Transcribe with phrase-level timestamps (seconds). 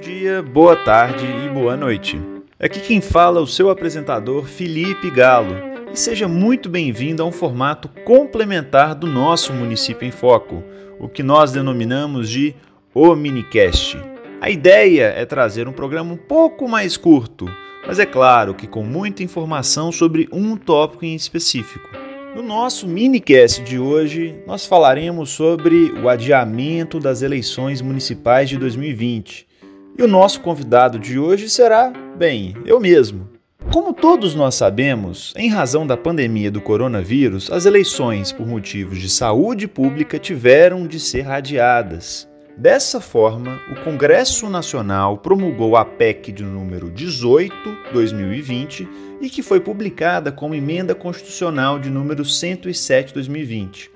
[0.00, 2.18] dia, boa tarde e boa noite.
[2.58, 5.54] Aqui quem fala é o seu apresentador Felipe Galo.
[5.92, 10.64] E seja muito bem-vindo a um formato complementar do nosso Município em Foco,
[10.98, 12.54] o que nós denominamos de
[12.94, 13.98] O Minicast.
[14.40, 17.46] A ideia é trazer um programa um pouco mais curto,
[17.86, 21.90] mas é claro que com muita informação sobre um tópico em específico.
[22.34, 29.49] No nosso minicast de hoje, nós falaremos sobre o adiamento das eleições municipais de 2020.
[29.98, 33.28] E o nosso convidado de hoje será, bem, eu mesmo.
[33.72, 39.08] Como todos nós sabemos, em razão da pandemia do coronavírus, as eleições por motivos de
[39.08, 42.28] saúde pública tiveram de ser adiadas.
[42.56, 48.88] Dessa forma, o Congresso Nacional promulgou a PEC de número 18/2020
[49.20, 53.90] e que foi publicada como emenda constitucional de número 107/2020.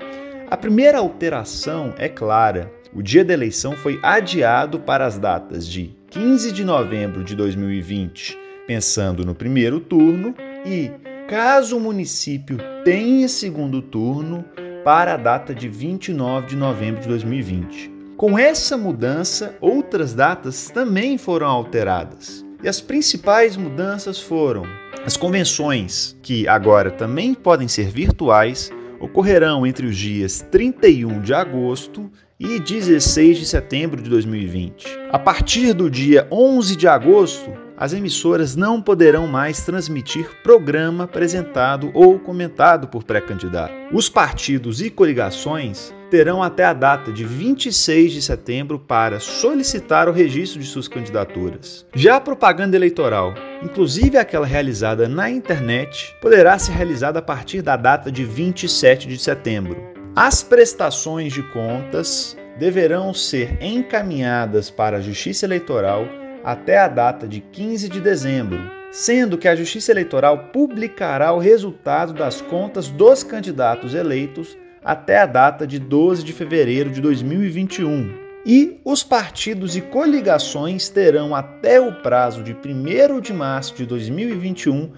[0.49, 2.73] A primeira alteração é clara.
[2.95, 8.39] O dia da eleição foi adiado para as datas de 15 de novembro de 2020,
[8.69, 10.33] pensando no primeiro turno,
[10.65, 10.93] e,
[11.29, 14.45] caso o município tenha segundo turno,
[14.85, 17.91] para a data de 29 de novembro de 2020.
[18.17, 22.45] Com essa mudança, outras datas também foram alteradas.
[22.63, 24.63] E as principais mudanças foram
[25.05, 28.71] as convenções, que agora também podem ser virtuais,
[29.05, 32.11] ocorrerão entre os dias 31 de agosto
[32.41, 34.87] e 16 de setembro de 2020.
[35.11, 41.91] A partir do dia 11 de agosto, as emissoras não poderão mais transmitir programa apresentado
[41.93, 43.75] ou comentado por pré-candidato.
[43.93, 50.13] Os partidos e coligações terão até a data de 26 de setembro para solicitar o
[50.13, 51.85] registro de suas candidaturas.
[51.93, 57.77] Já a propaganda eleitoral, inclusive aquela realizada na internet, poderá ser realizada a partir da
[57.77, 59.77] data de 27 de setembro.
[60.15, 66.07] As prestações de contas deverão ser encaminhadas para a Justiça Eleitoral
[66.45, 68.61] até a data de 15 de dezembro,
[68.93, 75.27] sendo que a Justiça Eleitoral publicará o resultado das contas dos candidatos eleitos até a
[75.27, 78.25] data de 12 de fevereiro de 2021.
[78.47, 84.93] E os partidos e coligações terão até o prazo de 1 de março de 2021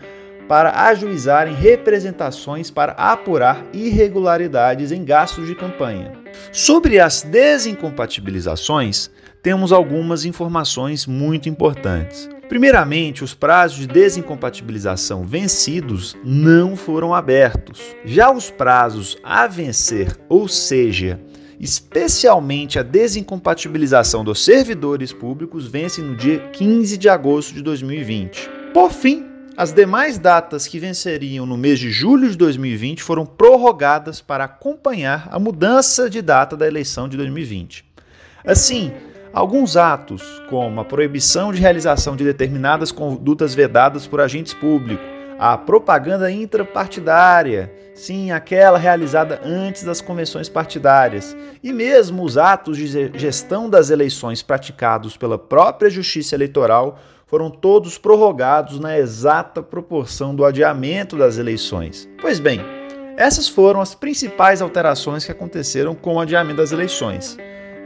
[0.49, 6.13] para ajuizarem representações para apurar irregularidades em gastos de campanha.
[6.53, 9.11] Sobre as desincompatibilizações,
[9.43, 12.29] temos algumas informações muito importantes.
[12.49, 17.81] Primeiramente, os prazos de desincompatibilização vencidos não foram abertos.
[18.05, 21.21] Já os prazos a vencer, ou seja,
[21.59, 28.49] especialmente a desincompatibilização dos servidores públicos, vencem no dia 15 de agosto de 2020.
[28.73, 29.27] Por fim,
[29.57, 35.29] as demais datas que venceriam no mês de julho de 2020 foram prorrogadas para acompanhar
[35.33, 37.85] a mudança de data da eleição de 2020.
[38.45, 38.93] Assim,
[39.37, 45.05] alguns atos, como a proibição de realização de determinadas condutas vedadas por agentes públicos,
[45.39, 53.13] a propaganda intrapartidária, sim, aquela realizada antes das convenções partidárias, e mesmo os atos de
[53.13, 60.47] gestão das eleições praticados pela própria Justiça Eleitoral foram todos prorrogados na exata proporção do
[60.47, 62.09] adiamento das eleições.
[62.23, 62.63] Pois bem,
[63.19, 67.37] essas foram as principais alterações que aconteceram com o adiamento das eleições.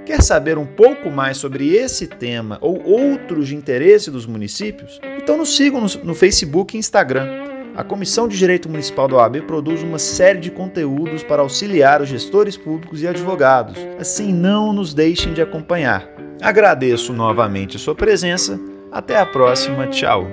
[0.04, 5.00] Quer saber um pouco mais sobre esse tema ou outros de interesse dos municípios?
[5.18, 7.28] Então nos sigam no, Facebook e Instagram.
[7.76, 12.08] A Comissão de Direito Municipal da OAB produz uma série de conteúdos para auxiliar os
[12.08, 13.78] gestores públicos e advogados.
[13.98, 16.08] Assim, não nos deixem de acompanhar.
[16.42, 18.58] Agradeço novamente a sua presença
[18.90, 20.26] até a próxima, tchau!